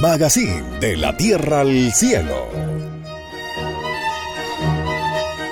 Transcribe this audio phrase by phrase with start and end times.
[0.00, 2.48] Magazine de la Tierra al Cielo.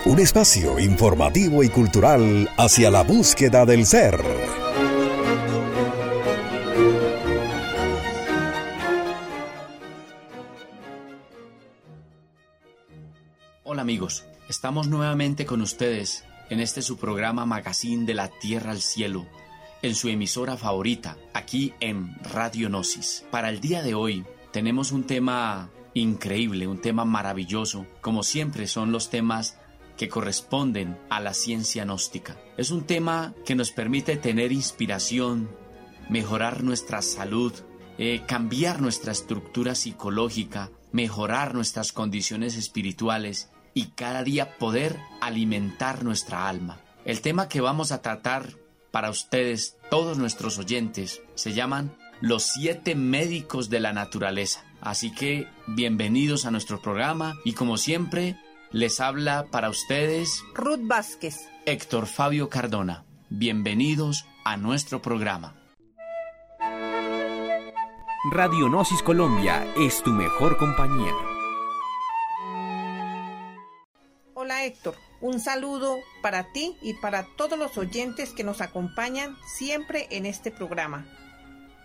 [0.04, 4.22] Un espacio informativo y cultural hacia la búsqueda del ser.
[13.65, 18.80] Hola amigos, estamos nuevamente con ustedes en este su programa Magazine de la Tierra al
[18.80, 19.27] Cielo,
[19.83, 23.25] en su emisora favorita, aquí en Radio Gnosis.
[23.33, 24.25] Para el día de hoy
[24.56, 29.59] tenemos un tema increíble, un tema maravilloso, como siempre son los temas
[29.98, 32.38] que corresponden a la ciencia gnóstica.
[32.56, 35.51] Es un tema que nos permite tener inspiración,
[36.09, 37.52] mejorar nuestra salud,
[37.98, 46.48] eh, cambiar nuestra estructura psicológica, mejorar nuestras condiciones espirituales y cada día poder alimentar nuestra
[46.48, 46.80] alma.
[47.04, 48.54] El tema que vamos a tratar
[48.91, 54.65] para ustedes, todos nuestros oyentes, se llaman los siete médicos de la naturaleza.
[54.80, 58.37] Así que bienvenidos a nuestro programa y como siempre
[58.71, 63.04] les habla para ustedes Ruth Vázquez, Héctor Fabio Cardona.
[63.29, 65.54] Bienvenidos a nuestro programa.
[68.30, 71.12] Radionosis Colombia es tu mejor compañía.
[74.34, 80.06] Hola Héctor, un saludo para ti y para todos los oyentes que nos acompañan siempre
[80.10, 81.06] en este programa.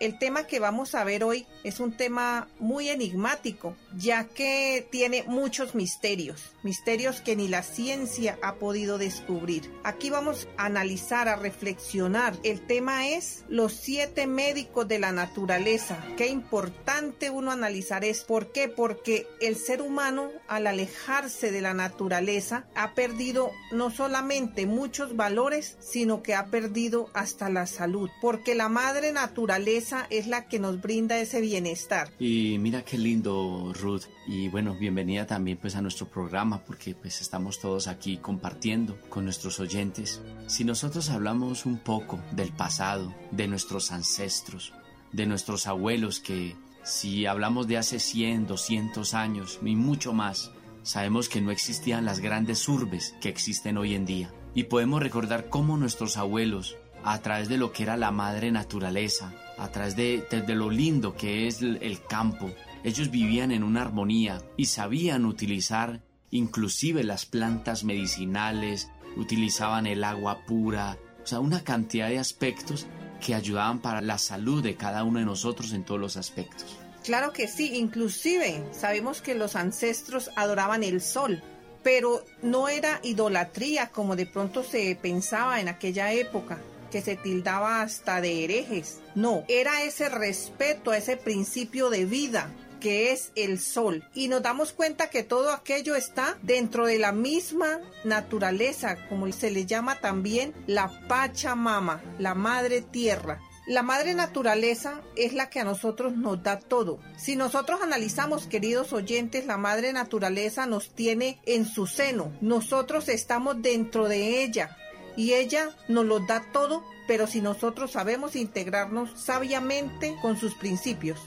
[0.02, 5.24] El tema que vamos a ver hoy es un tema muy enigmático, ya que tiene
[5.28, 9.72] muchos misterios, misterios que ni la ciencia ha podido descubrir.
[9.84, 12.36] Aquí vamos a analizar, a reflexionar.
[12.42, 16.04] El tema es los siete médicos de la naturaleza.
[16.18, 18.24] Qué importante uno analizar es.
[18.24, 18.70] ¿Por qué?
[18.70, 25.78] Porque el ser humano, al alejarse de la naturaleza, ha perdido no solamente muchos valores,
[25.80, 28.10] sino que ha perdido hasta la salud.
[28.20, 32.10] Porque la madre naturaleza es la que nos brinda ese bienestar.
[32.20, 34.04] Y mira qué lindo, Ruth.
[34.28, 39.26] Y bueno, bienvenida también pues a nuestro programa porque pues estamos todos aquí compartiendo con
[39.26, 40.22] nuestros oyentes.
[40.48, 44.74] Si nosotros hablamos un poco del pasado, de nuestros ancestros,
[45.12, 50.52] de nuestros abuelos que si hablamos de hace 100, 200 años y mucho más,
[50.84, 54.34] sabemos que no existían las grandes urbes que existen hoy en día.
[54.54, 59.34] Y podemos recordar cómo nuestros abuelos, a través de lo que era la madre naturaleza,
[59.62, 62.50] a través de, lo lindo que es el campo.
[62.84, 66.02] Ellos vivían en una armonía y sabían utilizar
[66.32, 72.88] inclusive las plantas medicinales, utilizaban el agua pura, o sea, una cantidad de aspectos
[73.24, 76.80] que ayudaban para la salud de cada uno de nosotros en todos los aspectos.
[77.04, 81.44] Claro que sí, inclusive sabemos que los ancestros adoraban el sol,
[81.84, 86.60] pero no era idolatría como de pronto se pensaba en aquella época
[86.92, 89.00] que se tildaba hasta de herejes.
[89.16, 94.04] No, era ese respeto a ese principio de vida que es el sol.
[94.14, 99.52] Y nos damos cuenta que todo aquello está dentro de la misma naturaleza, como se
[99.52, 103.40] le llama también la Pachamama, la madre tierra.
[103.68, 107.00] La madre naturaleza es la que a nosotros nos da todo.
[107.16, 112.34] Si nosotros analizamos, queridos oyentes, la madre naturaleza nos tiene en su seno.
[112.42, 114.76] Nosotros estamos dentro de ella
[115.16, 121.20] y ella nos lo da todo, pero si nosotros sabemos integrarnos sabiamente con sus principios.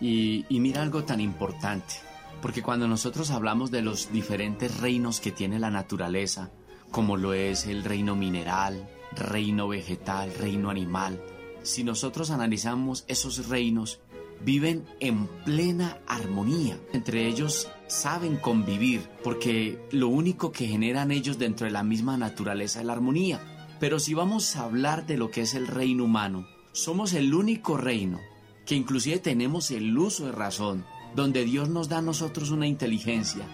[0.00, 1.94] Y, mira algo tan importante,
[2.40, 6.50] porque cuando nosotros hablamos de los diferentes reinos que tiene la naturaleza,
[6.90, 11.20] como lo es el reino mineral, reino vegetal, reino animal,
[11.62, 14.00] si nosotros analizamos esos reinos,
[14.44, 16.78] viven en plena armonía.
[16.92, 22.80] Entre ellos saben convivir, porque lo único que generan ellos dentro de la misma naturaleza
[22.80, 23.40] es la armonía.
[23.80, 27.76] Pero si vamos a hablar de lo que es el reino humano, somos el único
[27.76, 28.20] reino
[28.66, 30.84] que inclusive tenemos el uso de razón,
[31.14, 33.44] donde Dios nos da a nosotros una inteligencia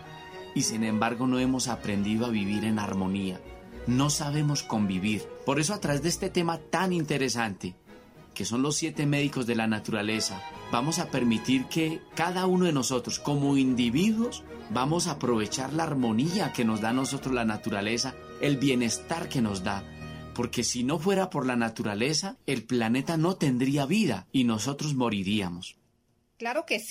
[0.54, 3.40] y sin embargo no hemos aprendido a vivir en armonía.
[3.86, 5.22] No sabemos convivir.
[5.44, 7.74] Por eso a través de este tema tan interesante,
[8.34, 12.72] que son los siete médicos de la naturaleza, vamos a permitir que cada uno de
[12.72, 18.56] nosotros como individuos vamos a aprovechar la armonía que nos da nosotros la naturaleza, el
[18.56, 19.84] bienestar que nos da.
[20.34, 25.76] Porque si no fuera por la naturaleza, el planeta no tendría vida y nosotros moriríamos.
[26.38, 26.90] Claro que sí.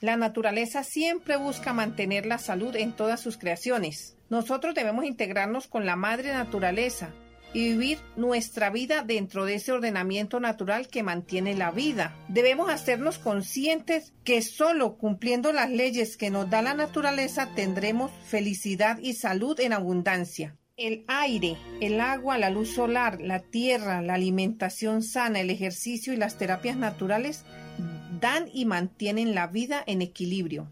[0.00, 4.16] La naturaleza siempre busca mantener la salud en todas sus creaciones.
[4.28, 7.12] Nosotros debemos integrarnos con la madre naturaleza,
[7.52, 12.16] y vivir nuestra vida dentro de ese ordenamiento natural que mantiene la vida.
[12.28, 18.98] Debemos hacernos conscientes que solo cumpliendo las leyes que nos da la naturaleza tendremos felicidad
[18.98, 20.56] y salud en abundancia.
[20.76, 26.16] El aire, el agua, la luz solar, la tierra, la alimentación sana, el ejercicio y
[26.16, 27.44] las terapias naturales
[28.20, 30.70] dan y mantienen la vida en equilibrio.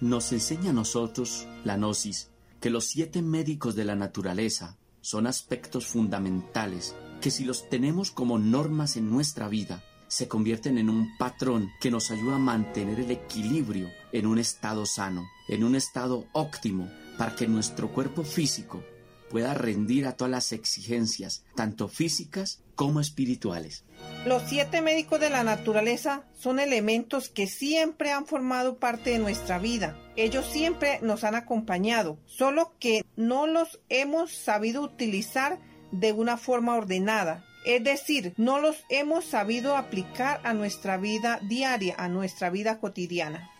[0.00, 2.30] Nos enseña a nosotros la gnosis
[2.60, 8.38] que los siete médicos de la naturaleza son aspectos fundamentales que si los tenemos como
[8.38, 13.10] normas en nuestra vida, se convierten en un patrón que nos ayuda a mantener el
[13.10, 18.82] equilibrio en un estado sano, en un estado óptimo, para que nuestro cuerpo físico
[19.30, 23.84] pueda rendir a todas las exigencias, tanto físicas como espirituales.
[24.24, 29.58] Los siete médicos de la naturaleza son elementos que siempre han formado parte de nuestra
[29.58, 29.96] vida.
[30.16, 35.58] Ellos siempre nos han acompañado, solo que no los hemos sabido utilizar
[35.92, 37.44] de una forma ordenada.
[37.64, 43.50] Es decir, no los hemos sabido aplicar a nuestra vida diaria, a nuestra vida cotidiana.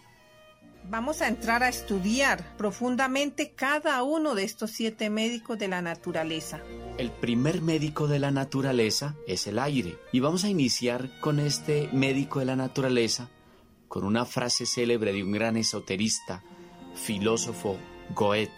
[0.90, 6.62] Vamos a entrar a estudiar profundamente cada uno de estos siete médicos de la naturaleza.
[6.96, 9.98] El primer médico de la naturaleza es el aire.
[10.12, 13.28] Y vamos a iniciar con este médico de la naturaleza
[13.88, 16.42] con una frase célebre de un gran esoterista,
[16.94, 17.76] filósofo
[18.14, 18.52] Goethe.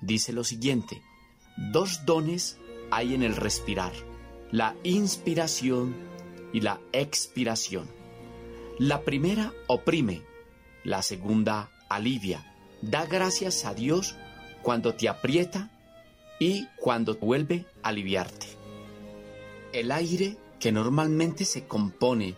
[0.00, 1.02] Dice lo siguiente,
[1.72, 2.58] dos dones
[2.90, 3.92] hay en el respirar,
[4.50, 5.94] la inspiración
[6.52, 7.88] y la expiración.
[8.78, 10.22] La primera oprime,
[10.84, 12.44] la segunda alivia.
[12.82, 14.14] Da gracias a Dios
[14.62, 15.70] cuando te aprieta
[16.38, 18.46] y cuando vuelve a aliviarte.
[19.72, 22.36] El aire, que normalmente se compone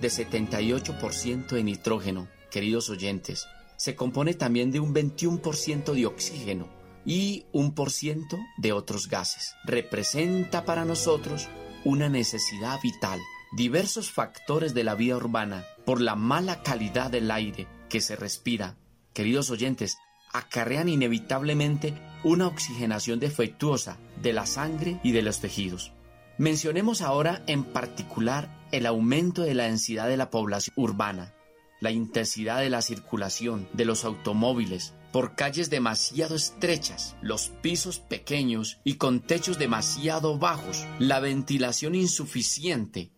[0.00, 6.68] de 78% de nitrógeno, queridos oyentes, se compone también de un 21% de oxígeno
[7.04, 9.54] y un por ciento de otros gases.
[9.64, 11.48] Representa para nosotros
[11.84, 13.20] una necesidad vital.
[13.56, 18.76] Diversos factores de la vida urbana, por la mala calidad del aire que se respira,
[19.12, 19.98] queridos oyentes,
[20.32, 21.94] acarrean inevitablemente
[22.24, 25.92] una oxigenación defectuosa de la sangre y de los tejidos.
[26.38, 31.32] Mencionemos ahora en particular el aumento de la densidad de la población urbana,
[31.80, 38.80] la intensidad de la circulación de los automóviles por calles demasiado estrechas, los pisos pequeños
[38.82, 43.12] y con techos demasiado bajos, la ventilación insuficiente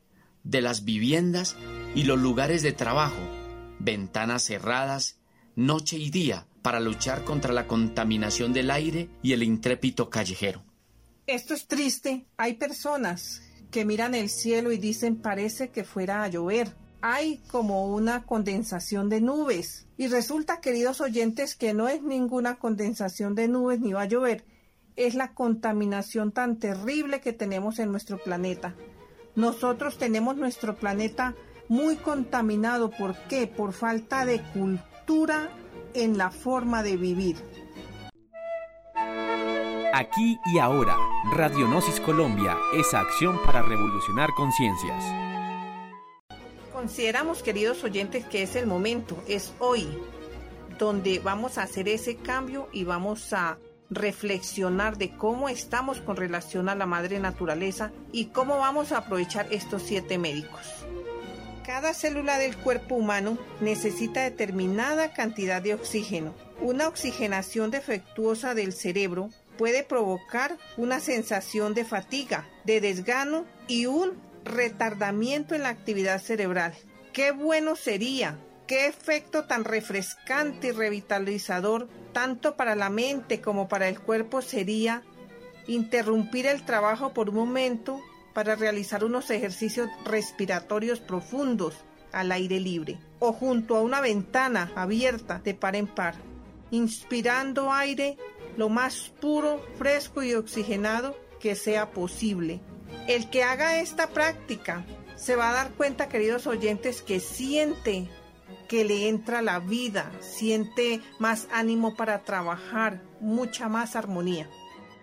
[0.44, 1.56] de las viviendas
[1.96, 3.16] y los lugares de trabajo,
[3.78, 5.18] ventanas cerradas
[5.56, 10.62] noche y día para luchar contra la contaminación del aire y el intrépito callejero.
[11.26, 12.26] Esto es triste.
[12.36, 13.40] Hay personas
[13.70, 16.76] que miran el cielo y dicen parece que fuera a llover.
[17.00, 19.86] Hay como una condensación de nubes.
[19.96, 24.44] Y resulta, queridos oyentes, que no es ninguna condensación de nubes ni va a llover.
[24.96, 28.74] Es la contaminación tan terrible que tenemos en nuestro planeta.
[29.34, 31.34] Nosotros tenemos nuestro planeta
[31.68, 32.90] muy contaminado.
[32.90, 33.46] ¿Por qué?
[33.46, 35.50] Por falta de cultura
[35.94, 37.36] en la forma de vivir.
[39.94, 40.96] Aquí y ahora,
[41.32, 45.02] Radionosis Colombia, esa acción para revolucionar conciencias.
[46.72, 49.88] Consideramos, queridos oyentes, que es el momento, es hoy,
[50.78, 53.58] donde vamos a hacer ese cambio y vamos a
[53.88, 59.46] reflexionar de cómo estamos con relación a la madre naturaleza y cómo vamos a aprovechar
[59.50, 60.85] estos siete médicos.
[61.66, 66.32] Cada célula del cuerpo humano necesita determinada cantidad de oxígeno.
[66.60, 74.12] Una oxigenación defectuosa del cerebro puede provocar una sensación de fatiga, de desgano y un
[74.44, 76.72] retardamiento en la actividad cerebral.
[77.12, 83.88] Qué bueno sería, qué efecto tan refrescante y revitalizador, tanto para la mente como para
[83.88, 85.02] el cuerpo sería
[85.66, 88.00] interrumpir el trabajo por un momento
[88.36, 91.74] para realizar unos ejercicios respiratorios profundos
[92.12, 96.16] al aire libre o junto a una ventana abierta de par en par,
[96.70, 98.18] inspirando aire
[98.58, 102.60] lo más puro, fresco y oxigenado que sea posible.
[103.08, 108.06] El que haga esta práctica se va a dar cuenta, queridos oyentes, que siente
[108.68, 114.46] que le entra la vida, siente más ánimo para trabajar, mucha más armonía.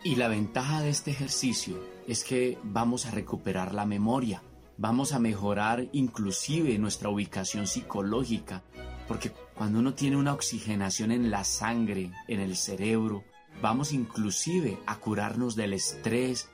[0.04, 4.42] Y la ventaja de este ejercicio es que vamos a recuperar la memoria,
[4.78, 8.64] vamos a mejorar inclusive nuestra ubicación psicológica,
[9.08, 13.24] porque cuando uno tiene una oxigenación en la sangre, en el cerebro,
[13.62, 16.50] vamos inclusive a curarnos del estrés,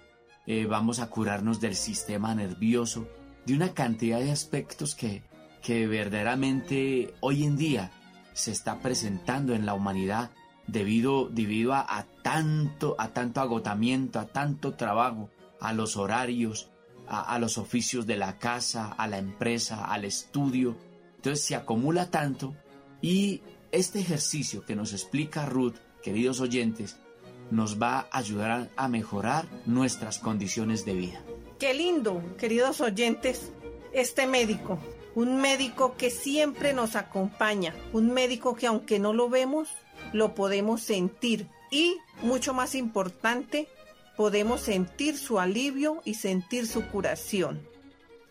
[0.45, 3.07] eh, vamos a curarnos del sistema nervioso,
[3.45, 5.23] de una cantidad de aspectos que,
[5.61, 7.91] que verdaderamente hoy en día
[8.33, 10.31] se está presentando en la humanidad
[10.71, 15.29] debido, debido a, tanto, a tanto agotamiento, a tanto trabajo,
[15.59, 16.69] a los horarios,
[17.07, 20.77] a, los oficios de la casa, a la empresa, al estudio.
[21.15, 22.55] Entonces se acumula tanto
[23.01, 26.97] y este ejercicio que nos explica Ruth, queridos oyentes,
[27.51, 31.21] nos va a ayudar a mejorar nuestras condiciones de vida.
[31.57, 33.51] Qué lindo, queridos oyentes,
[33.91, 34.79] este médico,
[35.15, 39.69] un médico que siempre nos acompaña, un médico que aunque no lo vemos,
[40.13, 43.67] lo podemos sentir y, mucho más importante,
[44.19, 47.65] podemos sentir su alivio y sentir su curación.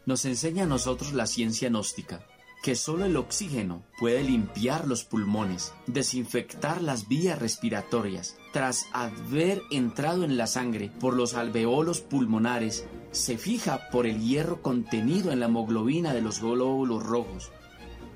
[0.05, 2.27] Nos enseña a nosotros la ciencia gnóstica
[2.63, 8.37] que solo el oxígeno puede limpiar los pulmones, desinfectar las vías respiratorias.
[8.53, 14.61] Tras haber entrado en la sangre por los alveolos pulmonares, se fija por el hierro
[14.61, 17.51] contenido en la hemoglobina de los glóbulos rojos.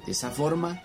[0.04, 0.82] De esa forma,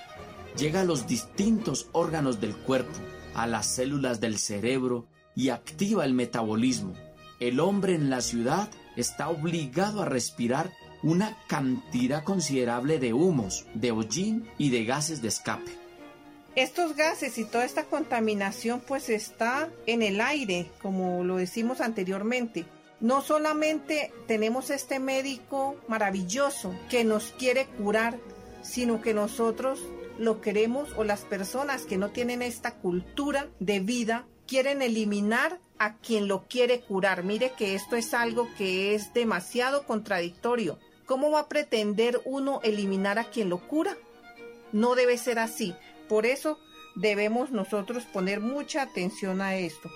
[0.57, 2.97] llega a los distintos órganos del cuerpo,
[3.35, 6.95] a las células del cerebro y activa el metabolismo.
[7.39, 10.71] El hombre en la ciudad está obligado a respirar
[11.03, 15.71] una cantidad considerable de humos, de hollín y de gases de escape.
[16.55, 22.65] Estos gases y toda esta contaminación pues está en el aire, como lo decimos anteriormente.
[22.99, 28.17] No solamente tenemos este médico maravilloso que nos quiere curar,
[28.63, 29.79] sino que nosotros
[30.17, 35.95] lo queremos o las personas que no tienen esta cultura de vida quieren eliminar a
[35.97, 37.23] quien lo quiere curar.
[37.23, 40.79] Mire que esto es algo que es demasiado contradictorio.
[41.05, 43.97] ¿Cómo va a pretender uno eliminar a quien lo cura?
[44.71, 45.75] No debe ser así.
[46.09, 46.59] Por eso
[46.95, 49.89] debemos nosotros poner mucha atención a esto.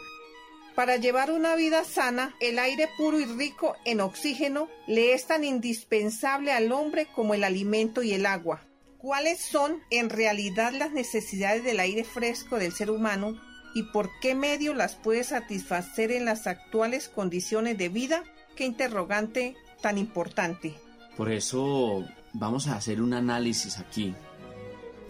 [0.76, 5.44] Para llevar una vida sana, el aire puro y rico en oxígeno le es tan
[5.44, 8.62] indispensable al hombre como el alimento y el agua.
[8.98, 13.38] ¿Cuáles son en realidad las necesidades del aire fresco del ser humano
[13.74, 18.24] y por qué medio las puede satisfacer en las actuales condiciones de vida?
[18.56, 20.76] Qué interrogante tan importante.
[21.18, 24.14] Por eso vamos a hacer un análisis aquí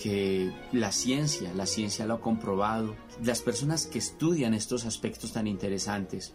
[0.01, 5.45] que la ciencia, la ciencia lo ha comprobado, las personas que estudian estos aspectos tan
[5.45, 6.33] interesantes,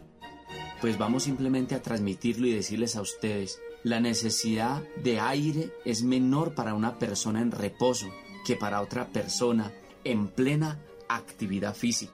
[0.80, 6.54] pues vamos simplemente a transmitirlo y decirles a ustedes, la necesidad de aire es menor
[6.54, 8.06] para una persona en reposo
[8.44, 9.72] que para otra persona
[10.04, 12.12] en plena actividad física.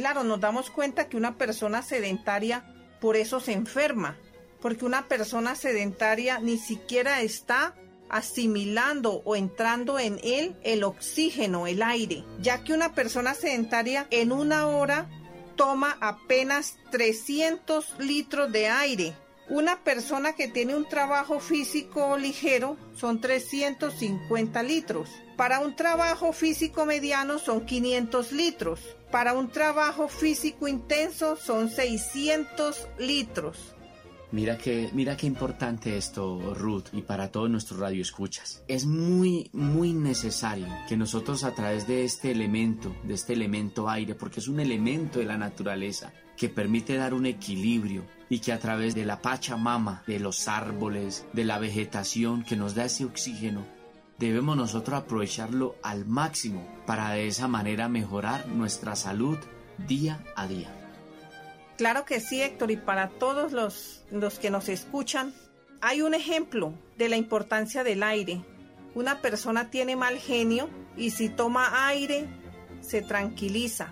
[0.00, 2.64] Claro, nos damos cuenta que una persona sedentaria
[3.02, 4.16] por eso se enferma,
[4.62, 7.74] porque una persona sedentaria ni siquiera está
[8.08, 14.32] asimilando o entrando en él el oxígeno, el aire, ya que una persona sedentaria en
[14.32, 15.06] una hora
[15.54, 19.14] toma apenas 300 litros de aire.
[19.50, 25.10] Una persona que tiene un trabajo físico ligero son 350 litros.
[25.36, 28.96] Para un trabajo físico mediano son 500 litros.
[29.10, 33.74] Para un trabajo físico intenso son 600 litros.
[34.32, 38.62] Mira que, mira qué importante esto, Ruth, y para todos nuestros radioescuchas.
[38.68, 44.14] Es muy, muy necesario que nosotros a través de este elemento, de este elemento aire,
[44.14, 48.60] porque es un elemento de la naturaleza que permite dar un equilibrio y que a
[48.60, 53.66] través de la pachamama, de los árboles, de la vegetación que nos da ese oxígeno,
[54.20, 59.38] debemos nosotros aprovecharlo al máximo para de esa manera mejorar nuestra salud
[59.88, 60.68] día a día.
[61.78, 65.32] Claro que sí, Héctor, y para todos los, los que nos escuchan,
[65.80, 68.44] hay un ejemplo de la importancia del aire.
[68.94, 72.28] Una persona tiene mal genio y si toma aire,
[72.82, 73.90] se tranquiliza.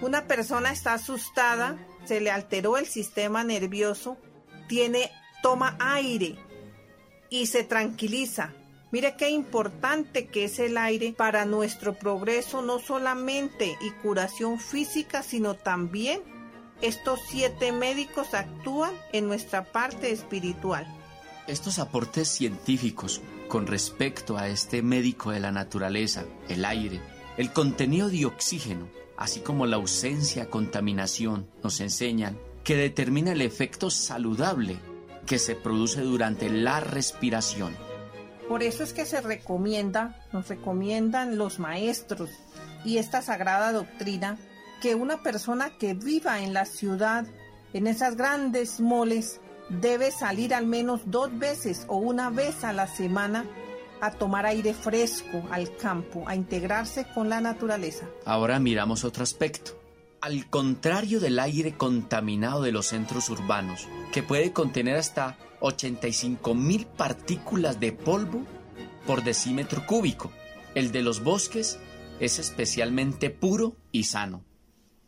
[0.00, 4.16] Una persona está asustada, se le alteró el sistema nervioso,
[4.66, 6.34] tiene, toma aire
[7.30, 8.52] y se tranquiliza.
[8.94, 15.24] Mire qué importante que es el aire para nuestro progreso, no solamente y curación física,
[15.24, 16.22] sino también
[16.80, 20.86] estos siete médicos actúan en nuestra parte espiritual.
[21.48, 27.00] Estos aportes científicos con respecto a este médico de la naturaleza, el aire,
[27.36, 28.86] el contenido de oxígeno,
[29.16, 34.78] así como la ausencia de contaminación, nos enseñan que determina el efecto saludable
[35.26, 37.74] que se produce durante la respiración.
[38.48, 42.30] Por eso es que se recomienda, nos recomiendan los maestros
[42.84, 44.38] y esta sagrada doctrina
[44.82, 47.26] que una persona que viva en la ciudad,
[47.72, 52.86] en esas grandes moles, debe salir al menos dos veces o una vez a la
[52.86, 53.46] semana
[54.00, 58.06] a tomar aire fresco al campo, a integrarse con la naturaleza.
[58.26, 59.83] Ahora miramos otro aspecto.
[60.24, 66.86] Al contrario del aire contaminado de los centros urbanos, que puede contener hasta 85 mil
[66.86, 68.46] partículas de polvo
[69.06, 70.32] por decímetro cúbico,
[70.74, 71.78] el de los bosques
[72.20, 74.46] es especialmente puro y sano.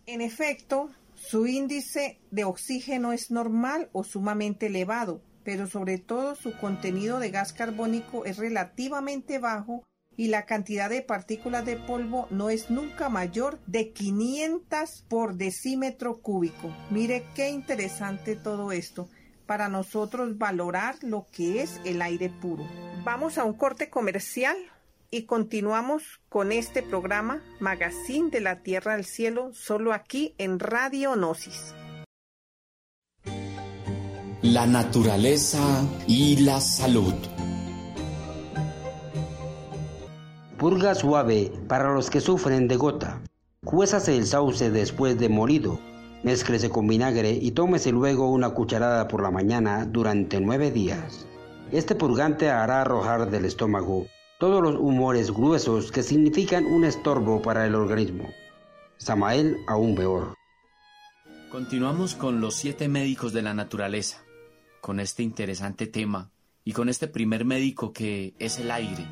[0.04, 6.52] En efecto, su índice de oxígeno es normal o sumamente elevado, pero sobre todo su
[6.58, 9.82] contenido de gas carbónico es relativamente bajo
[10.16, 16.18] y la cantidad de partículas de polvo no es nunca mayor de 500 por decímetro
[16.18, 16.74] cúbico.
[16.90, 19.08] Mire qué interesante todo esto
[19.46, 22.66] para nosotros valorar lo que es el aire puro.
[23.04, 24.56] Vamos a un corte comercial
[25.10, 31.14] y continuamos con este programa Magazine de la Tierra al Cielo, solo aquí en Radio
[31.14, 31.74] Gnosis.
[34.42, 37.14] La naturaleza y la salud.
[40.58, 43.20] Purga suave para los que sufren de gota.
[43.62, 45.78] Cuésase el sauce después de molido.
[46.22, 51.26] Mézclese con vinagre y tómese luego una cucharada por la mañana durante nueve días.
[51.72, 54.06] Este purgante hará arrojar del estómago
[54.38, 58.28] todos los humores gruesos que significan un estorbo para el organismo.
[58.96, 60.34] Samael aún peor.
[61.50, 64.24] Continuamos con los siete médicos de la naturaleza,
[64.80, 66.30] con este interesante tema
[66.64, 69.06] y con este primer médico que es el aire,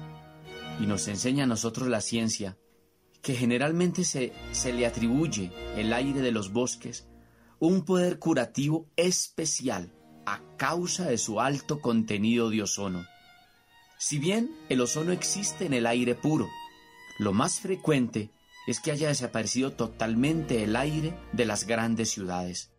[0.81, 2.59] y nos enseña a nosotros la ciencia,
[3.23, 7.07] que generalmente se, se le atribuye el aire de los bosques
[7.59, 9.93] un poder curativo especial
[10.27, 13.07] a causa de su alto contenido de ozono.
[13.99, 16.49] Si bien el ozono existe en el aire puro,
[17.19, 18.31] lo más frecuente
[18.67, 22.71] es que haya desaparecido totalmente el aire de las grandes ciudades.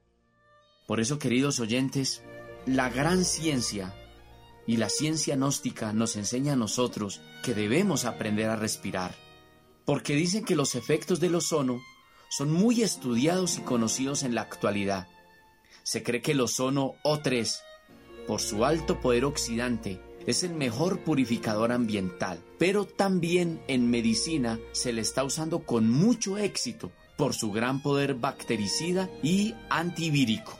[0.87, 2.23] Por eso, queridos oyentes,
[2.65, 3.95] la gran ciencia
[4.67, 9.15] y la ciencia gnóstica nos enseña a nosotros que debemos aprender a respirar,
[9.85, 11.81] porque dicen que los efectos del ozono
[12.29, 15.07] son muy estudiados y conocidos en la actualidad.
[15.83, 17.59] Se cree que el ozono O3,
[18.27, 24.91] por su alto poder oxidante, es el mejor purificador ambiental, pero también en medicina se
[24.91, 30.57] le está usando con mucho éxito por su gran poder bactericida y antivírico.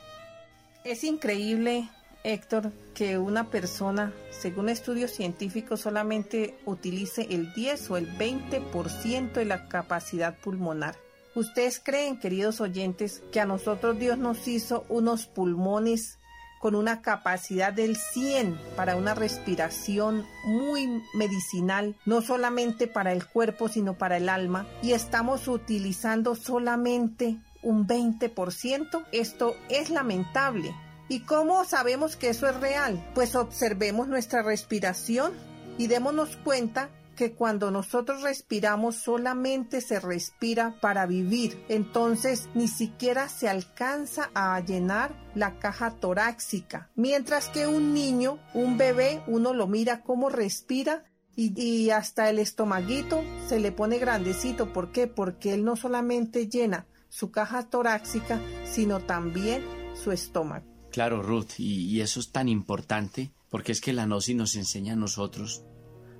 [0.84, 1.88] Es increíble,
[2.26, 9.44] Héctor, que una persona, según estudios científicos, solamente utilice el 10 o el 20% de
[9.44, 10.96] la capacidad pulmonar.
[11.36, 16.18] ¿Ustedes creen, queridos oyentes, que a nosotros Dios nos hizo unos pulmones
[16.60, 23.68] con una capacidad del 100 para una respiración muy medicinal, no solamente para el cuerpo,
[23.68, 29.04] sino para el alma, y estamos utilizando solamente un 20%.
[29.12, 30.74] Esto es lamentable.
[31.08, 33.04] ¿Y cómo sabemos que eso es real?
[33.14, 35.32] Pues observemos nuestra respiración
[35.78, 41.64] y démonos cuenta que cuando nosotros respiramos solamente se respira para vivir.
[41.68, 46.90] Entonces ni siquiera se alcanza a llenar la caja torácica.
[46.94, 51.04] Mientras que un niño, un bebé, uno lo mira cómo respira
[51.38, 54.72] y, hasta el estomaguito se le pone grandecito.
[54.72, 55.06] ¿Por qué?
[55.06, 59.62] Porque él no solamente llena su caja torácica, sino también
[60.02, 60.75] su estómago.
[60.96, 64.96] Claro, Ruth, y, eso es tan importante porque es que la gnosis nos enseña a
[64.96, 65.62] nosotros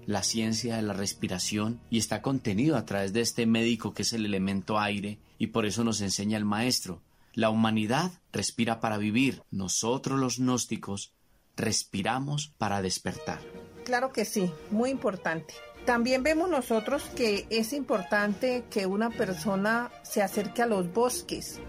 [0.05, 4.13] la ciencia de la respiración y está contenido a través de este médico que es
[4.13, 7.01] el elemento aire y por eso nos enseña el maestro.
[7.33, 11.15] La humanidad respira para vivir, nosotros los gnósticos
[11.57, 13.41] respiramos para despertar.
[13.83, 15.55] Claro que sí, muy importante.
[15.87, 21.61] También vemos nosotros que es importante que una persona se acerque a los bosques.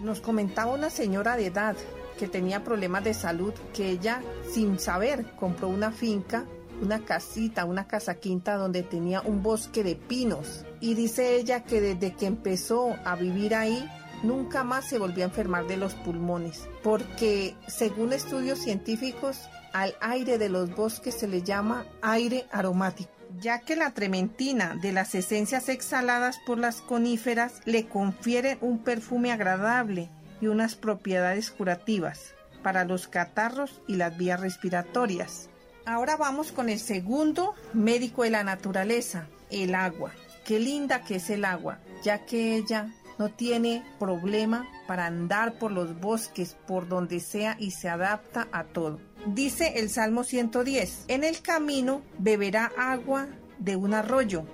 [0.00, 1.76] Nos comentaba una señora de edad
[2.20, 4.20] que tenía problemas de salud, que ella
[4.52, 6.44] sin saber compró una finca
[6.82, 10.64] una casita, una casa quinta donde tenía un bosque de pinos.
[10.80, 13.86] Y dice ella que desde que empezó a vivir ahí,
[14.22, 20.38] nunca más se volvió a enfermar de los pulmones, porque según estudios científicos, al aire
[20.38, 25.68] de los bosques se le llama aire aromático ya que la trementina de las esencias
[25.68, 33.08] exhaladas por las coníferas le confiere un perfume agradable y unas propiedades curativas para los
[33.08, 35.48] catarros y las vías respiratorias.
[35.86, 40.12] Ahora vamos con el segundo médico de la naturaleza, el agua.
[40.44, 45.72] Qué linda que es el agua, ya que ella no tiene problema para andar por
[45.72, 48.98] los bosques, por donde sea y se adapta a todo.
[49.26, 54.44] Dice el Salmo 110, en el camino beberá agua de un arroyo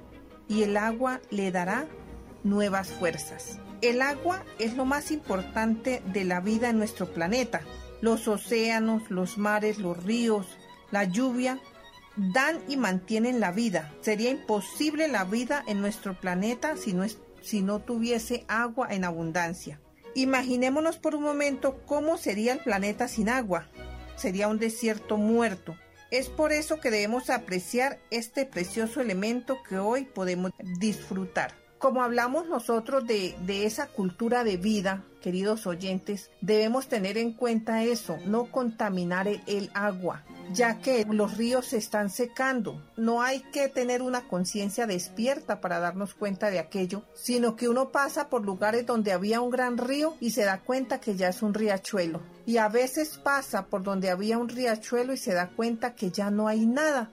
[0.48, 1.86] y el agua le dará
[2.42, 3.60] nuevas fuerzas.
[3.82, 7.60] El agua es lo más importante de la vida en nuestro planeta.
[8.00, 10.46] Los océanos, los mares, los ríos,
[10.90, 11.60] la lluvia,
[12.16, 13.92] dan y mantienen la vida.
[14.00, 17.04] Sería imposible la vida en nuestro planeta si no,
[17.42, 19.78] si no tuviese agua en abundancia.
[20.14, 23.68] Imaginémonos por un momento cómo sería el planeta sin agua.
[24.16, 25.76] Sería un desierto muerto.
[26.10, 31.65] Es por eso que debemos apreciar este precioso elemento que hoy podemos disfrutar.
[31.78, 33.36] Como hablamos nosotros de,
[33.66, 40.24] esa cultura de vida, queridos oyentes, debemos tener en cuenta eso, no contaminar el agua,
[40.54, 42.82] ya que los ríos se están secando.
[42.96, 47.90] No hay que tener una conciencia despierta para darnos cuenta de aquello, sino que uno
[47.90, 51.42] pasa por lugares donde había un gran río y se da cuenta que ya es
[51.42, 52.22] un riachuelo.
[52.46, 56.30] Y a veces pasa por donde había un riachuelo y se da cuenta que ya
[56.30, 57.10] no hay nada.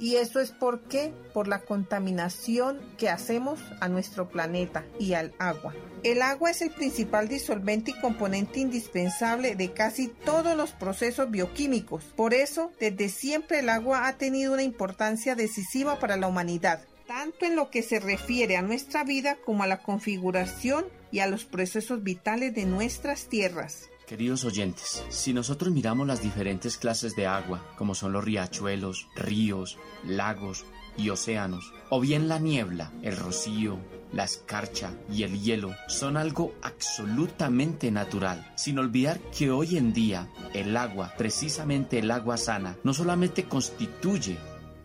[0.00, 1.12] Y eso es por qué?
[1.34, 5.74] Por la contaminación que hacemos a nuestro planeta y al agua.
[6.04, 12.04] El agua es el principal disolvente y componente indispensable de casi todos los procesos bioquímicos.
[12.16, 17.46] Por eso, desde siempre el agua ha tenido una importancia decisiva para la humanidad, tanto
[17.46, 21.44] en lo que se refiere a nuestra vida como a la configuración y a los
[21.44, 23.88] procesos vitales de nuestras tierras.
[24.08, 29.76] Queridos oyentes, si nosotros miramos las diferentes clases de agua, como son los riachuelos, ríos,
[30.02, 30.64] lagos
[30.96, 33.78] y océanos, o bien la niebla, el rocío,
[34.14, 40.32] la escarcha y el hielo, son algo absolutamente natural, sin olvidar que hoy en día
[40.54, 44.38] el agua, precisamente el agua sana, no solamente constituye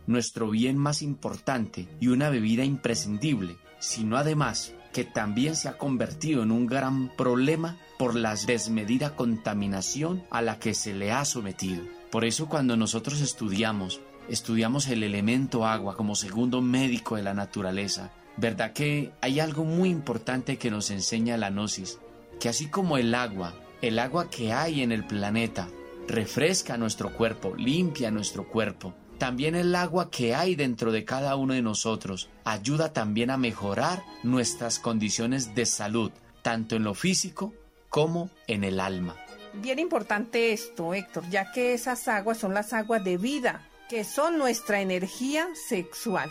[0.06, 6.44] nuestro bien más importante y una bebida imprescindible, sino además que también se ha convertido
[6.44, 11.84] en un gran problema por la desmedida contaminación a la que se le ha sometido.
[12.12, 18.12] Por eso cuando nosotros estudiamos, estudiamos el elemento agua como segundo médico de la naturaleza,
[18.38, 22.00] ¿verdad que hay algo muy importante que nos enseña la gnosis?
[22.40, 25.68] Que así como el agua, el agua que hay en el planeta,
[26.08, 31.54] refresca nuestro cuerpo, limpia nuestro cuerpo, también el agua que hay dentro de cada uno
[31.54, 37.54] de nosotros ayuda también a mejorar nuestras condiciones de salud, tanto en lo físico
[37.88, 39.16] como en el alma.
[39.54, 44.38] Bien importante esto, Héctor, ya que esas aguas son las aguas de vida, que son
[44.38, 46.30] nuestra energía sexual.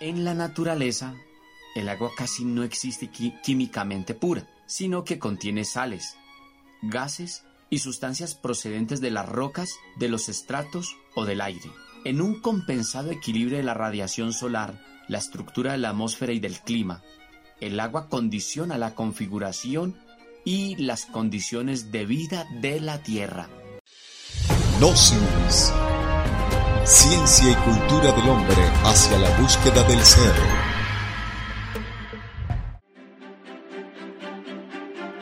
[0.00, 1.14] En la naturaleza,
[1.74, 6.16] el agua casi no existe químicamente pura, sino que contiene sales,
[6.80, 11.70] gases y sustancias procedentes de las rocas, de los estratos o del aire.
[12.06, 14.74] En un compensado equilibrio de la radiación solar,
[15.08, 17.02] la estructura de la atmósfera y del clima,
[17.60, 19.96] el agua condiciona la configuración
[20.44, 23.48] y las condiciones de vida de la Tierra.
[24.78, 25.72] Gnosis.
[26.84, 30.65] Ciencia y cultura del hombre hacia la búsqueda del ser.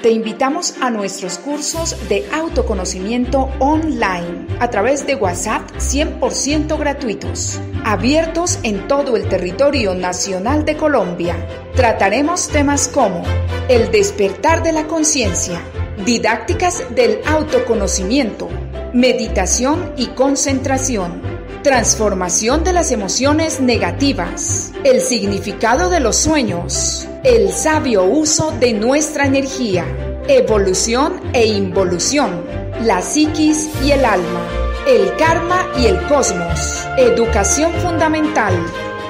[0.05, 8.59] Te invitamos a nuestros cursos de autoconocimiento online a través de WhatsApp 100% gratuitos, abiertos
[8.65, 11.37] en todo el territorio nacional de Colombia.
[11.75, 13.23] Trataremos temas como
[13.71, 15.63] el despertar de la conciencia,
[16.05, 18.51] didácticas del autoconocimiento,
[18.93, 21.34] meditación y concentración,
[21.65, 29.25] transformación de las emociones negativas, el significado de los sueños, el sabio uso de nuestra
[29.25, 29.87] energía,
[30.29, 32.45] evolución e involución,
[32.83, 34.43] la psiquis y el alma,
[34.87, 38.53] el karma y el cosmos, educación fundamental,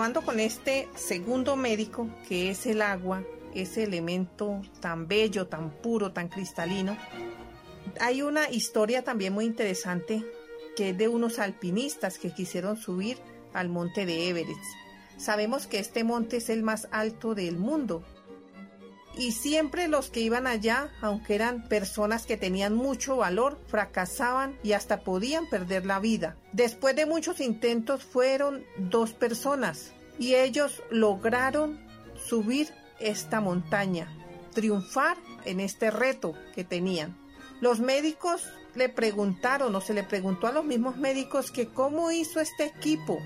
[0.00, 3.22] continuando con este segundo médico, que es el agua,
[3.54, 6.96] ese elemento tan bello, tan puro, tan cristalino,
[8.00, 10.24] hay una historia también muy interesante
[10.74, 13.18] que es de unos alpinistas que quisieron subir
[13.52, 14.64] al monte de Everest.
[15.18, 18.02] Sabemos que este monte es el más alto del mundo
[19.16, 24.72] y siempre los que iban allá, aunque eran personas que tenían mucho valor, fracasaban y
[24.72, 26.36] hasta podían perder la vida.
[26.52, 31.80] Después de muchos intentos fueron dos personas y ellos lograron
[32.16, 32.68] subir
[33.00, 34.14] esta montaña,
[34.54, 37.16] triunfar en este reto que tenían.
[37.60, 38.44] Los médicos
[38.74, 43.18] le preguntaron o se le preguntó a los mismos médicos que cómo hizo este equipo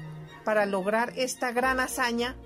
[0.44, 2.37] para lograr esta gran hazaña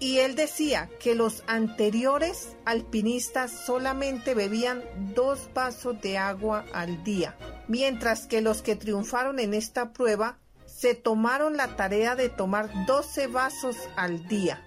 [0.00, 4.82] y él decía que los anteriores alpinistas solamente bebían
[5.14, 7.36] dos vasos de agua al día,
[7.68, 13.26] mientras que los que triunfaron en esta prueba se tomaron la tarea de tomar 12
[13.26, 14.64] vasos al día,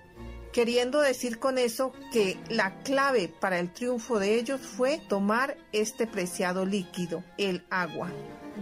[0.52, 6.06] queriendo decir con eso que la clave para el triunfo de ellos fue tomar este
[6.06, 8.12] preciado líquido, el agua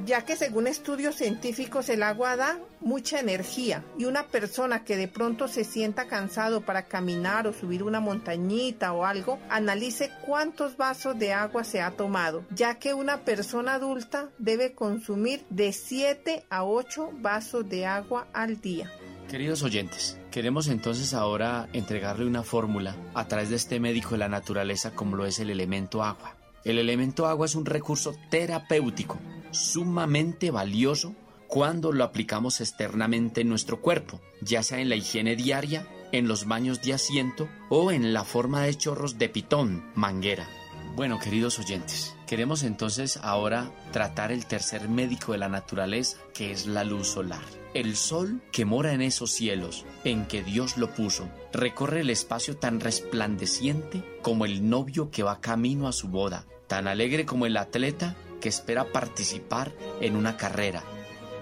[0.06, 5.08] ya que según estudios científicos el agua da mucha energía y una persona que de
[5.08, 11.18] pronto se sienta cansado para caminar o subir una montañita o algo, analice cuántos vasos
[11.18, 16.64] de agua se ha tomado, ya que una persona adulta debe consumir de 7 a
[16.64, 18.92] 8 vasos de agua al día.
[19.30, 24.28] Queridos oyentes, queremos entonces ahora entregarle una fórmula a través de este médico de la
[24.28, 26.36] naturaleza como lo es el elemento agua.
[26.66, 29.18] El elemento agua es un recurso terapéutico
[29.52, 31.16] sumamente valioso
[31.48, 36.48] cuando lo aplicamos externamente en nuestro cuerpo, ya sea en la higiene diaria, en los
[36.48, 40.48] baños de asiento o en la forma de chorros de pitón, manguera.
[40.96, 46.68] Bueno, queridos oyentes, queremos entonces ahora tratar el tercer médico de la naturaleza, que es
[46.68, 47.44] la luz solar.
[47.74, 52.58] El sol que mora en esos cielos en que Dios lo puso, recorre el espacio
[52.58, 57.56] tan resplandeciente como el novio que va camino a su boda, tan alegre como el
[57.56, 60.84] atleta que espera participar en una carrera.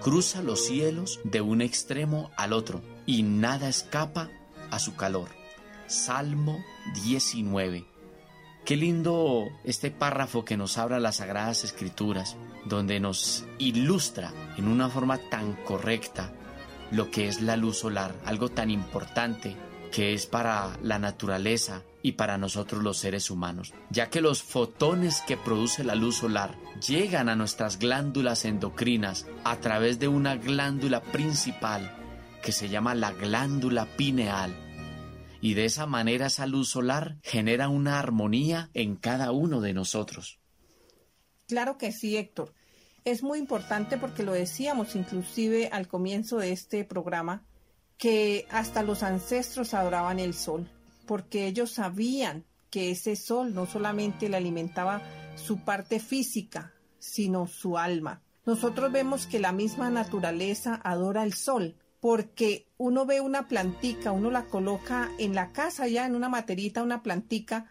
[0.00, 4.30] Cruza los cielos de un extremo al otro y nada escapa
[4.70, 5.30] a su calor.
[5.88, 6.64] Salmo
[7.02, 7.84] 19.
[8.64, 12.36] Qué lindo este párrafo que nos habla las Sagradas Escrituras,
[12.66, 16.32] donde nos ilustra en una forma tan correcta
[16.92, 19.56] lo que es la luz solar, algo tan importante
[19.90, 25.22] que es para la naturaleza y para nosotros los seres humanos, ya que los fotones
[25.26, 31.02] que produce la luz solar llegan a nuestras glándulas endocrinas a través de una glándula
[31.02, 31.96] principal
[32.42, 34.54] que se llama la glándula pineal
[35.40, 40.38] y de esa manera esa luz solar genera una armonía en cada uno de nosotros.
[41.48, 42.54] Claro que sí, Héctor.
[43.04, 47.46] Es muy importante porque lo decíamos inclusive al comienzo de este programa,
[48.00, 50.66] que hasta los ancestros adoraban el sol,
[51.06, 55.02] porque ellos sabían que ese sol no solamente le alimentaba
[55.36, 58.22] su parte física, sino su alma.
[58.46, 64.30] Nosotros vemos que la misma naturaleza adora el sol, porque uno ve una plantica, uno
[64.30, 67.70] la coloca en la casa ya en una materita, una plantica,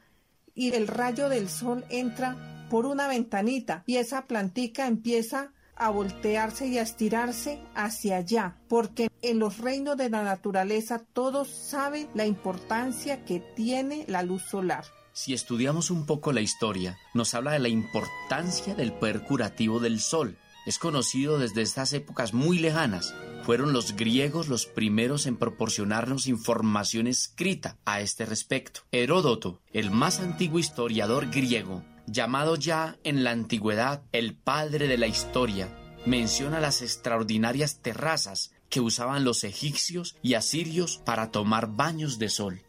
[0.54, 6.68] y el rayo del sol entra por una ventanita y esa plantica empieza a voltearse
[6.68, 12.26] y a estirarse hacia allá, porque en los reinos de la naturaleza todos saben la
[12.26, 14.86] importancia que tiene la luz solar.
[15.14, 20.00] Si estudiamos un poco la historia, nos habla de la importancia del poder curativo del
[20.00, 20.38] sol.
[20.66, 23.14] Es conocido desde estas épocas muy lejanas,
[23.50, 28.82] fueron los griegos los primeros en proporcionarnos información escrita a este respecto.
[28.92, 35.08] Heródoto, el más antiguo historiador griego, llamado ya en la antigüedad el padre de la
[35.08, 35.68] historia,
[36.06, 42.62] menciona las extraordinarias terrazas que usaban los egipcios y asirios para tomar baños de sol.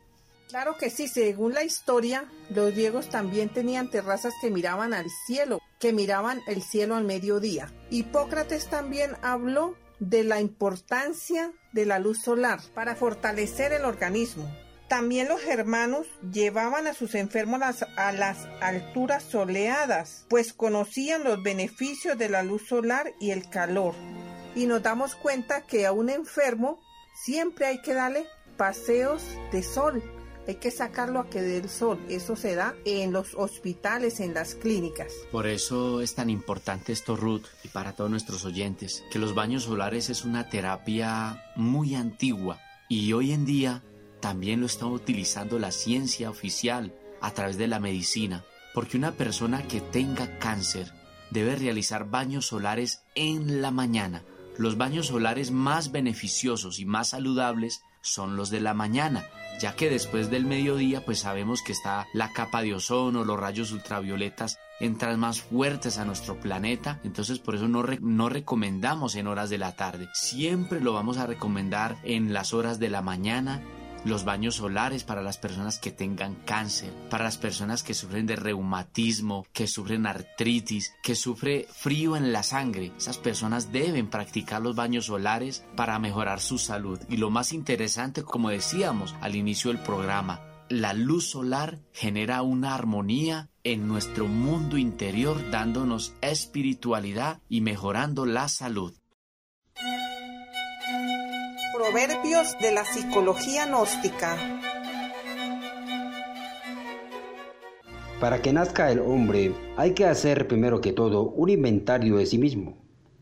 [0.48, 5.60] Claro que sí, según la historia, los griegos también tenían terrazas que miraban al cielo,
[5.78, 7.72] que miraban el cielo al mediodía.
[7.90, 14.52] Hipócrates también habló de la importancia de la luz solar para fortalecer el organismo.
[14.90, 17.60] También los germanos llevaban a sus enfermos
[17.96, 23.94] a las alturas soleadas, pues conocían los beneficios de la luz solar y el calor.
[24.56, 26.80] Y nos damos cuenta que a un enfermo
[27.24, 28.26] siempre hay que darle
[28.56, 29.22] paseos
[29.52, 30.02] de sol,
[30.48, 32.04] hay que sacarlo a que dé el sol.
[32.08, 35.12] Eso se da en los hospitales, en las clínicas.
[35.30, 39.62] Por eso es tan importante esto, Ruth, y para todos nuestros oyentes, que los baños
[39.62, 43.84] solares es una terapia muy antigua y hoy en día
[44.20, 49.62] también lo está utilizando la ciencia oficial a través de la medicina, porque una persona
[49.66, 50.92] que tenga cáncer
[51.30, 54.22] debe realizar baños solares en la mañana.
[54.58, 59.26] Los baños solares más beneficiosos y más saludables son los de la mañana,
[59.60, 63.72] ya que después del mediodía pues sabemos que está la capa de ozono, los rayos
[63.72, 69.50] ultravioletas entran más fuertes a nuestro planeta, entonces por eso no, no recomendamos en horas
[69.50, 73.62] de la tarde, siempre lo vamos a recomendar en las horas de la mañana
[74.04, 78.36] los baños solares para las personas que tengan cáncer, para las personas que sufren de
[78.36, 82.92] reumatismo, que sufren artritis, que sufre frío en la sangre.
[82.96, 86.98] Esas personas deben practicar los baños solares para mejorar su salud.
[87.08, 92.74] Y lo más interesante, como decíamos al inicio del programa, la luz solar genera una
[92.74, 98.94] armonía en nuestro mundo interior dándonos espiritualidad y mejorando la salud.
[101.80, 104.36] Proverbios de la psicología gnóstica.
[108.20, 112.36] Para que nazca el hombre hay que hacer primero que todo un inventario de sí
[112.36, 112.76] mismo,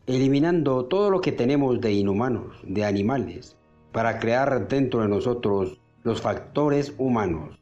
[0.07, 3.55] eliminando todo lo que tenemos de inhumanos, de animales,
[3.93, 7.57] para crear dentro de nosotros los factores humanos.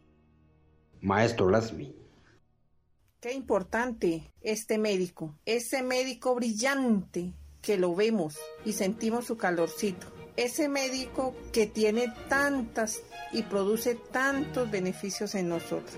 [1.02, 1.96] Maestro Lasmi.
[3.20, 10.70] Qué importante este médico, ese médico brillante que lo vemos y sentimos su calorcito ese
[10.70, 13.02] médico que tiene tantas
[13.34, 15.98] y produce tantos beneficios en nosotros.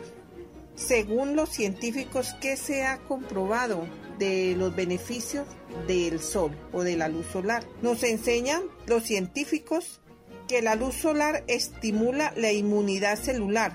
[0.75, 3.86] Según los científicos, ¿qué se ha comprobado
[4.17, 5.45] de los beneficios
[5.88, 7.65] del sol o de la luz solar?
[7.82, 9.99] Nos enseñan los científicos
[10.47, 13.73] que la luz solar estimula la inmunidad celular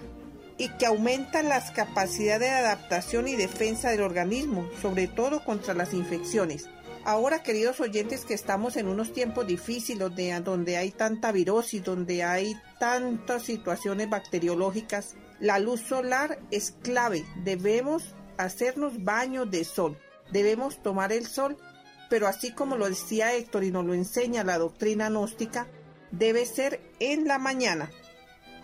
[0.56, 5.92] y que aumenta las capacidades de adaptación y defensa del organismo, sobre todo contra las
[5.92, 6.68] infecciones.
[7.06, 12.24] Ahora, queridos oyentes, que estamos en unos tiempos difíciles donde, donde hay tanta virosis, donde
[12.24, 17.26] hay tantas situaciones bacteriológicas, la luz solar es clave.
[17.44, 19.98] Debemos hacernos baño de sol.
[20.32, 21.58] Debemos tomar el sol,
[22.08, 25.66] pero así como lo decía Héctor y nos lo enseña la doctrina gnóstica,
[26.10, 27.90] debe ser en la mañana.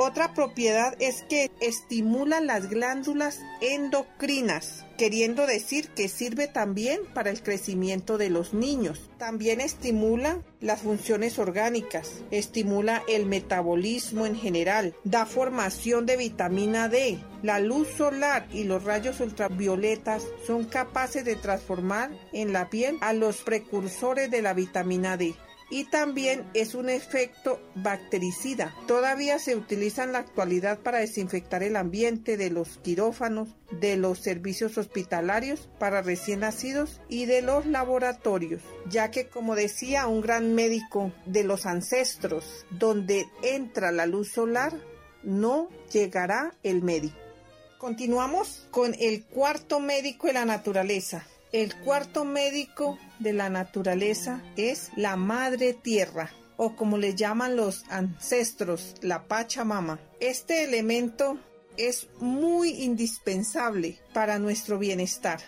[0.03, 7.43] Otra propiedad es que estimula las glándulas endocrinas, queriendo decir que sirve también para el
[7.43, 9.11] crecimiento de los niños.
[9.19, 17.19] También estimula las funciones orgánicas, estimula el metabolismo en general, da formación de vitamina D.
[17.43, 23.13] La luz solar y los rayos ultravioletas son capaces de transformar en la piel a
[23.13, 25.35] los precursores de la vitamina D
[25.71, 28.75] y también es un efecto bactericida.
[28.87, 34.19] Todavía se utiliza en la actualidad para desinfectar el ambiente de los quirófanos, de los
[34.19, 40.55] servicios hospitalarios para recién nacidos y de los laboratorios, ya que como decía un gran
[40.55, 44.75] médico de los ancestros, donde entra la luz solar,
[45.23, 47.17] no llegará el médico.
[47.79, 54.91] Continuamos con el cuarto médico de la naturaleza, el cuarto médico de la naturaleza es
[54.97, 59.99] la madre tierra o como le llaman los ancestros, la Pachamama.
[60.21, 61.39] Este elemento
[61.79, 65.41] es muy indispensable para nuestro bienestar.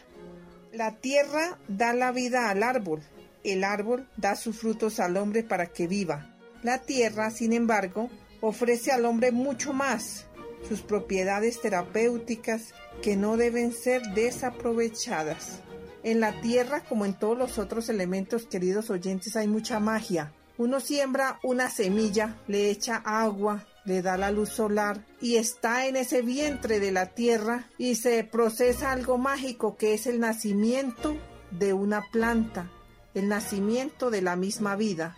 [0.73, 3.03] La tierra da la vida al árbol,
[3.45, 6.35] el árbol da sus frutos al hombre para que viva.
[6.63, 8.09] La tierra, sin embargo,
[8.41, 10.27] ofrece al hombre mucho más,
[10.67, 15.61] sus propiedades terapéuticas que no deben ser desaprovechadas.
[16.05, 20.33] En la tierra, como en todos los otros elementos, queridos oyentes, hay mucha magia.
[20.59, 25.97] Uno siembra una semilla, le echa agua, le da la luz solar y está en
[25.97, 31.17] ese vientre de la tierra y se procesa algo mágico que es el nacimiento
[31.51, 32.71] de una planta,
[33.15, 35.17] el nacimiento de la misma vida.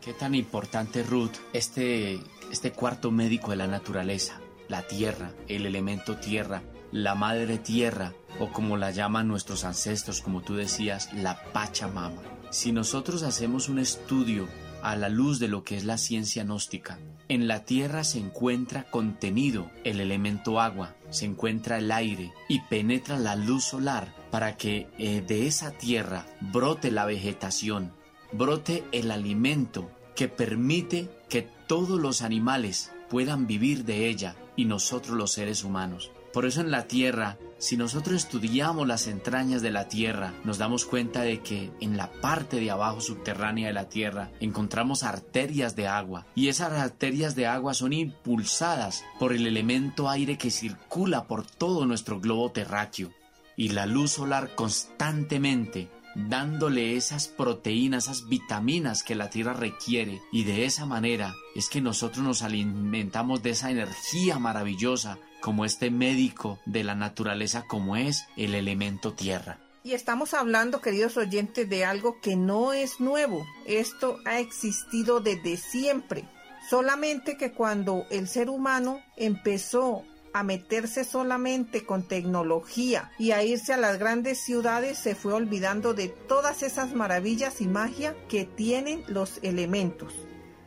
[0.00, 2.20] Qué tan importante, Ruth, este,
[2.52, 6.62] este cuarto médico de la naturaleza, la tierra, el elemento tierra,
[6.96, 12.22] la madre tierra, o como la llaman nuestros ancestros, como tú decías, la Pachamama.
[12.48, 14.48] Si nosotros hacemos un estudio
[14.82, 18.84] a la luz de lo que es la ciencia gnóstica, en la tierra se encuentra
[18.90, 24.88] contenido el elemento agua, se encuentra el aire y penetra la luz solar para que
[24.96, 27.92] eh, de esa tierra brote la vegetación,
[28.32, 35.14] brote el alimento que permite que todos los animales puedan vivir de ella y nosotros
[35.14, 36.10] los seres humanos.
[36.36, 40.84] Por eso en la tierra si nosotros estudiamos las entrañas de la Tierra, nos damos
[40.84, 45.88] cuenta de que en la parte de abajo subterránea de la Tierra encontramos arterias de
[45.88, 46.26] agua.
[46.34, 51.86] Y esas arterias de agua son impulsadas por el elemento aire que circula por todo
[51.86, 53.10] nuestro globo terráqueo.
[53.56, 60.20] Y la luz solar constantemente dándole esas proteínas, esas vitaminas que la tierra requiere.
[60.32, 65.92] Y de esa manera es que nosotros nos alimentamos de esa energía maravillosa como este
[65.92, 69.60] médico de la naturaleza como es el elemento tierra.
[69.84, 73.46] Y estamos hablando, queridos oyentes, de algo que no es nuevo.
[73.64, 76.24] Esto ha existido desde siempre.
[76.68, 80.02] Solamente que cuando el ser humano empezó
[80.34, 85.94] a meterse solamente con tecnología y a irse a las grandes ciudades, se fue olvidando
[85.94, 90.12] de todas esas maravillas y magia que tienen los elementos.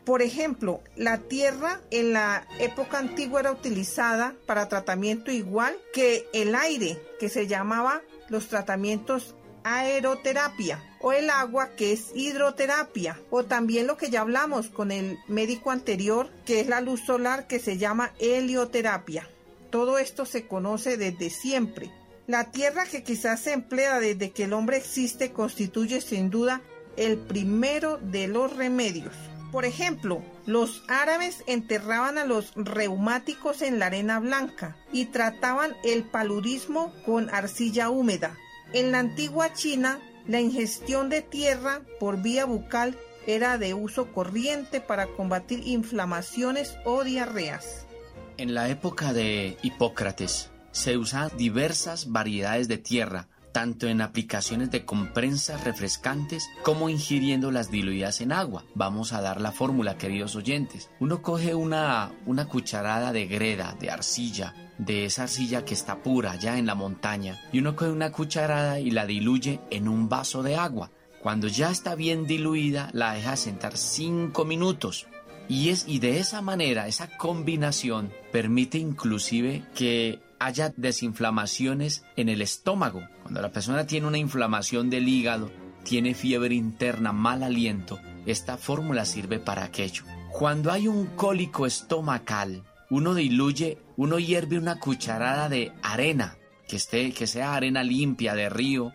[0.09, 6.55] Por ejemplo, la tierra en la época antigua era utilizada para tratamiento igual que el
[6.55, 13.85] aire, que se llamaba los tratamientos aeroterapia o el agua que es hidroterapia o también
[13.85, 17.77] lo que ya hablamos con el médico anterior que es la luz solar que se
[17.77, 19.29] llama helioterapia.
[19.69, 21.91] Todo esto se conoce desde siempre.
[22.25, 26.63] La tierra que quizás se emplea desde que el hombre existe constituye sin duda
[26.97, 29.13] el primero de los remedios.
[29.51, 36.03] Por ejemplo, los árabes enterraban a los reumáticos en la arena blanca y trataban el
[36.03, 38.37] paludismo con arcilla húmeda.
[38.73, 44.81] En la antigua China, la ingestión de tierra por vía bucal era de uso corriente
[44.81, 47.87] para combatir inflamaciones o diarreas.
[48.37, 54.85] En la época de Hipócrates se usaban diversas variedades de tierra tanto en aplicaciones de
[54.85, 58.65] comprensas refrescantes como ingiriéndolas diluidas en agua.
[58.75, 60.89] Vamos a dar la fórmula, queridos oyentes.
[60.99, 66.35] Uno coge una, una cucharada de greda, de arcilla, de esa arcilla que está pura
[66.35, 70.41] ya en la montaña, y uno coge una cucharada y la diluye en un vaso
[70.43, 70.91] de agua.
[71.21, 75.07] Cuando ya está bien diluida, la deja sentar 5 minutos.
[75.49, 82.41] Y, es, y de esa manera, esa combinación permite inclusive que haya desinflamaciones en el
[82.41, 83.01] estómago.
[83.23, 85.51] Cuando la persona tiene una inflamación del hígado,
[85.83, 90.03] tiene fiebre interna, mal aliento, esta fórmula sirve para aquello.
[90.31, 96.37] Cuando hay un cólico estomacal, uno diluye, uno hierve una cucharada de arena
[96.67, 98.93] que esté, que sea arena limpia de río,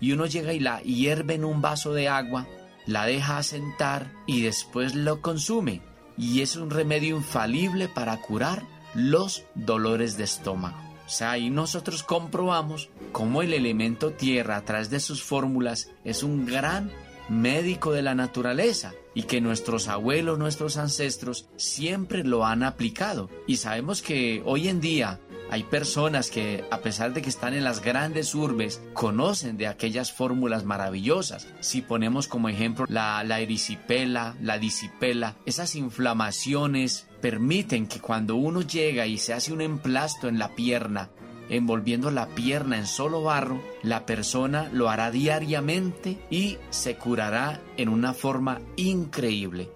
[0.00, 2.48] y uno llega y la hierve en un vaso de agua,
[2.86, 5.82] la deja asentar y después lo consume.
[6.16, 8.64] Y es un remedio infalible para curar
[8.94, 10.78] los dolores de estómago.
[11.06, 16.22] O sea, ahí nosotros comprobamos cómo el elemento tierra a través de sus fórmulas es
[16.22, 16.90] un gran
[17.28, 23.30] médico de la naturaleza y que nuestros abuelos, nuestros ancestros siempre lo han aplicado.
[23.46, 25.20] Y sabemos que hoy en día
[25.52, 30.10] hay personas que, a pesar de que están en las grandes urbes, conocen de aquellas
[30.10, 31.46] fórmulas maravillosas.
[31.60, 38.62] Si ponemos como ejemplo la, la erisipela, la disipela, esas inflamaciones permiten que cuando uno
[38.62, 41.10] llega y se hace un emplasto en la pierna,
[41.50, 47.90] envolviendo la pierna en solo barro, la persona lo hará diariamente y se curará en
[47.90, 49.68] una forma increíble.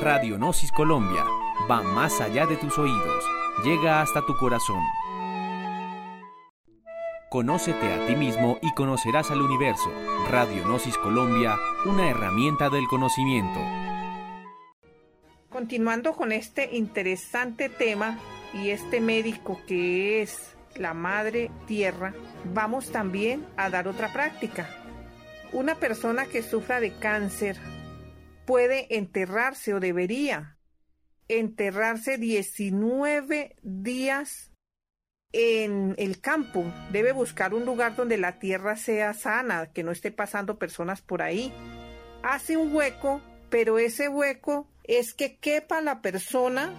[0.00, 1.24] Radionosis Colombia
[1.68, 3.24] va más allá de tus oídos
[3.64, 4.82] llega hasta tu corazón.
[7.30, 9.92] Conócete a ti mismo y conocerás al universo.
[10.30, 13.60] Radionosis Colombia, una herramienta del conocimiento.
[15.50, 18.18] Continuando con este interesante tema
[18.54, 24.68] y este médico que es la Madre Tierra, vamos también a dar otra práctica.
[25.52, 27.58] Una persona que sufra de cáncer
[28.46, 30.57] puede enterrarse o debería
[31.28, 34.50] enterrarse 19 días
[35.32, 36.64] en el campo.
[36.90, 41.22] Debe buscar un lugar donde la tierra sea sana, que no esté pasando personas por
[41.22, 41.52] ahí.
[42.22, 43.20] Hace un hueco,
[43.50, 46.72] pero ese hueco es que quepa la persona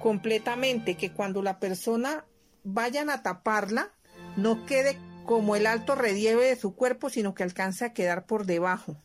[0.00, 2.26] completamente, que cuando la persona
[2.64, 3.92] vayan a taparla,
[4.36, 8.44] no quede como el alto relieve de su cuerpo, sino que alcance a quedar por
[8.44, 8.96] debajo.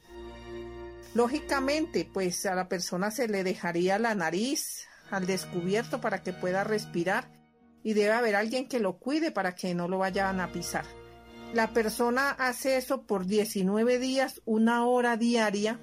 [1.14, 6.64] Lógicamente, pues a la persona se le dejaría la nariz al descubierto para que pueda
[6.64, 7.32] respirar
[7.84, 10.86] y debe haber alguien que lo cuide para que no lo vayan a pisar.
[11.54, 15.80] La persona hace eso por 19 días, una hora diaria,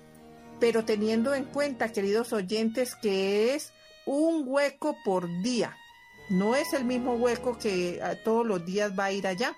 [0.60, 3.72] pero teniendo en cuenta, queridos oyentes, que es
[4.04, 5.74] un hueco por día.
[6.28, 9.56] No es el mismo hueco que ah, todos los días va a ir allá.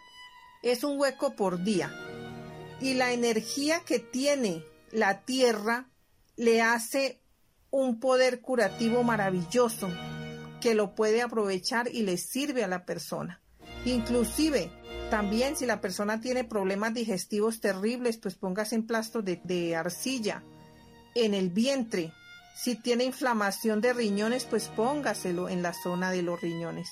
[0.62, 1.92] Es un hueco por día.
[2.80, 5.88] Y la energía que tiene la tierra
[6.36, 7.20] le hace
[7.70, 9.88] un poder curativo maravilloso
[10.60, 13.40] que lo puede aprovechar y le sirve a la persona.
[13.84, 14.70] Inclusive,
[15.10, 20.42] también si la persona tiene problemas digestivos terribles, pues póngase en plasto de, de arcilla
[21.14, 22.12] en el vientre.
[22.56, 26.90] Si tiene inflamación de riñones, pues póngaselo en la zona de los riñones.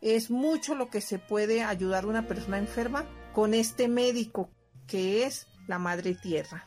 [0.00, 4.50] Es mucho lo que se puede ayudar a una persona enferma con este médico
[4.86, 6.66] que es la Madre Tierra.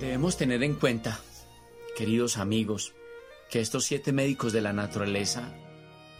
[0.00, 1.20] Debemos tener en cuenta,
[1.96, 2.94] queridos amigos,
[3.50, 5.54] que estos siete médicos de la naturaleza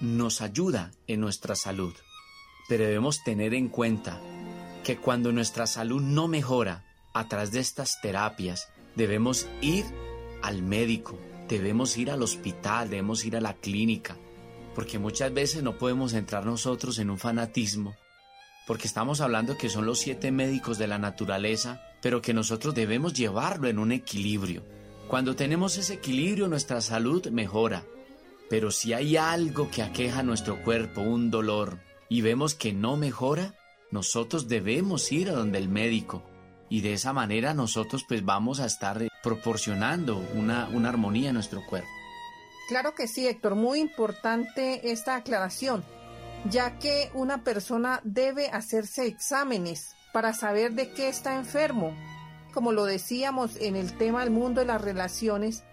[0.00, 1.94] nos ayuda en nuestra salud.
[2.68, 4.20] Pero debemos tener en cuenta
[4.84, 9.84] que cuando nuestra salud no mejora a través de estas terapias, debemos ir
[10.42, 11.18] al médico,
[11.48, 14.16] debemos ir al hospital, debemos ir a la clínica,
[14.74, 17.94] porque muchas veces no podemos entrar nosotros en un fanatismo,
[18.66, 23.14] porque estamos hablando que son los siete médicos de la naturaleza, pero que nosotros debemos
[23.14, 24.62] llevarlo en un equilibrio.
[25.08, 27.84] Cuando tenemos ese equilibrio nuestra salud mejora,
[28.48, 33.54] pero si hay algo que aqueja nuestro cuerpo, un dolor, y vemos que no mejora,
[33.90, 36.22] nosotros debemos ir a donde el médico.
[36.68, 41.64] Y de esa manera nosotros pues vamos a estar proporcionando una, una armonía en nuestro
[41.66, 41.88] cuerpo.
[42.68, 45.84] Claro que sí, Héctor, muy importante esta aclaración,
[46.48, 51.94] ya que una persona debe hacerse exámenes para saber de qué está enfermo
[52.52, 55.64] como lo decíamos en el tema del mundo de las relaciones,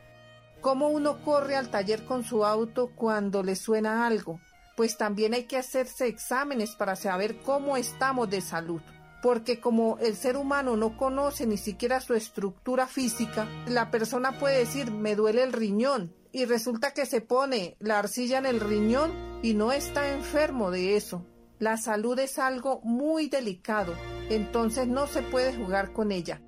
[0.62, 4.40] cómo uno corre al taller con su auto cuando le suena algo.
[4.76, 8.82] Pues también hay que hacerse exámenes para saber cómo estamos de salud.
[9.22, 14.60] Porque como el ser humano no conoce ni siquiera su estructura física, la persona puede
[14.60, 19.12] decir me duele el riñón y resulta que se pone la arcilla en el riñón
[19.42, 21.26] y no está enfermo de eso.
[21.60, 23.94] La salud es algo muy delicado,
[24.30, 26.42] entonces no se puede jugar con ella.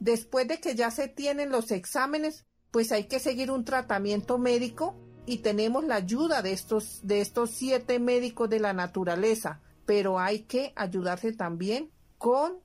[0.00, 4.96] Después de que ya se tienen los exámenes, pues hay que seguir un tratamiento médico
[5.26, 10.40] y tenemos la ayuda de estos, de estos siete médicos de la naturaleza, pero hay
[10.40, 12.58] que ayudarse también con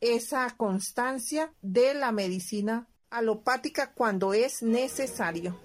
[0.00, 5.58] esa constancia de la medicina alopática cuando es necesario.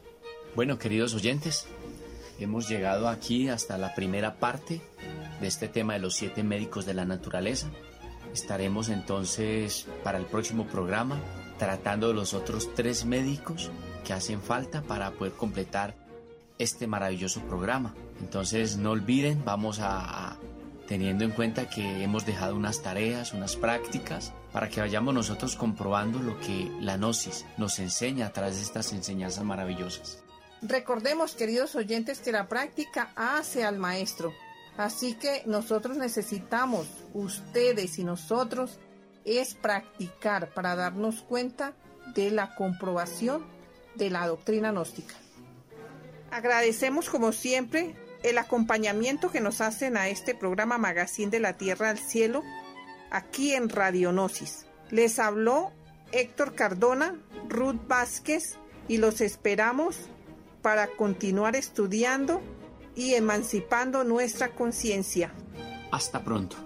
[0.55, 1.65] Bueno, queridos oyentes,
[2.39, 4.81] hemos llegado aquí hasta la primera parte
[5.41, 7.71] de este tema de los siete médicos de la naturaleza.
[8.33, 11.19] Estaremos entonces para el próximo programa
[11.57, 13.71] tratando de los otros tres médicos
[14.03, 15.95] que hacen falta para poder completar
[16.57, 17.93] este maravilloso programa.
[18.19, 20.37] Entonces no olviden, vamos a,
[20.87, 26.19] teniendo en cuenta que hemos dejado unas tareas, unas prácticas, para que vayamos nosotros comprobando
[26.19, 30.23] lo que la Gnosis nos enseña a través de estas enseñanzas maravillosas.
[30.61, 34.33] Recordemos, queridos oyentes, que la práctica hace al maestro.
[34.77, 38.79] Así que nosotros necesitamos, ustedes y nosotros,
[39.25, 41.73] es practicar para darnos cuenta
[42.15, 43.45] de la comprobación
[43.95, 45.15] de la doctrina gnóstica.
[46.31, 51.89] Agradecemos como siempre el acompañamiento que nos hacen a este programa Magazine de la Tierra
[51.89, 52.43] al Cielo
[53.11, 54.65] aquí en Radionosis.
[54.89, 55.71] Les habló
[56.11, 58.57] Héctor Cardona, Ruth Vázquez
[58.87, 59.97] y los esperamos
[60.61, 62.41] para continuar estudiando
[62.95, 65.31] y emancipando nuestra conciencia.
[65.91, 66.57] Hasta pronto.